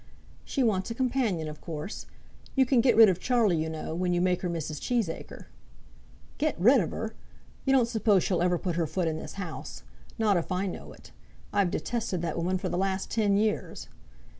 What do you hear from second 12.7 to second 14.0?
last ten years."